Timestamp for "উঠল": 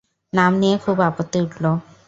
1.45-1.63